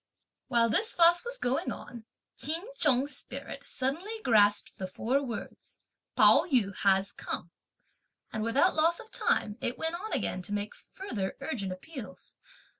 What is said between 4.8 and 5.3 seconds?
four